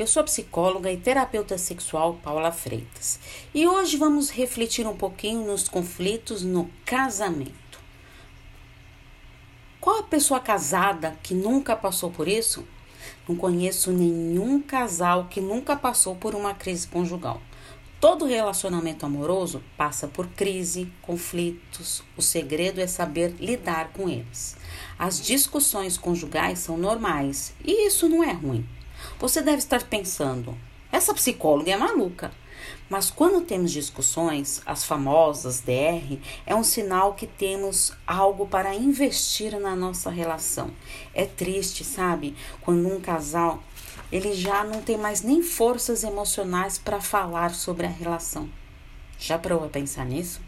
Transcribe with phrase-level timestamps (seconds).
[0.00, 3.20] Eu sou psicóloga e terapeuta sexual Paula Freitas
[3.54, 7.78] e hoje vamos refletir um pouquinho nos conflitos no casamento.
[9.78, 12.66] Qual a pessoa casada que nunca passou por isso?
[13.28, 17.38] Não conheço nenhum casal que nunca passou por uma crise conjugal.
[18.00, 22.02] Todo relacionamento amoroso passa por crise, conflitos.
[22.16, 24.56] O segredo é saber lidar com eles.
[24.98, 28.66] As discussões conjugais são normais e isso não é ruim.
[29.18, 30.56] Você deve estar pensando:
[30.92, 32.30] essa psicóloga é maluca.
[32.88, 39.58] Mas quando temos discussões, as famosas DR, é um sinal que temos algo para investir
[39.58, 40.70] na nossa relação.
[41.14, 42.36] É triste, sabe?
[42.60, 43.62] Quando um casal
[44.12, 48.48] ele já não tem mais nem forças emocionais para falar sobre a relação.
[49.18, 50.40] Já parou a pensar nisso?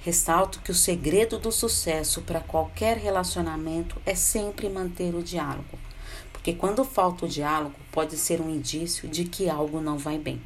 [0.00, 5.77] Ressalto que o segredo do sucesso para qualquer relacionamento é sempre manter o diálogo
[6.38, 10.40] porque quando falta o diálogo, pode ser um indício de que algo não vai bem.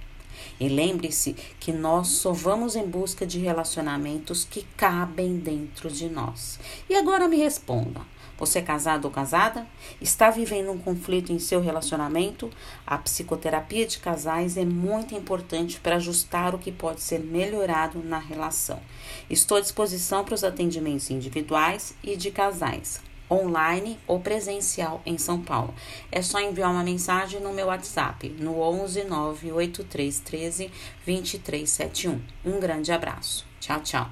[0.59, 6.59] E lembre-se que nós só vamos em busca de relacionamentos que cabem dentro de nós.
[6.89, 8.01] E agora me responda:
[8.39, 9.67] você é casado ou casada?
[10.01, 12.51] Está vivendo um conflito em seu relacionamento?
[12.87, 18.19] A psicoterapia de casais é muito importante para ajustar o que pode ser melhorado na
[18.19, 18.81] relação.
[19.29, 25.41] Estou à disposição para os atendimentos individuais e de casais online ou presencial em São
[25.41, 25.75] Paulo.
[26.11, 30.71] É só enviar uma mensagem no meu WhatsApp no 11 98313
[31.07, 32.21] 2371.
[32.45, 33.47] Um grande abraço.
[33.61, 34.11] Tchau, tchau.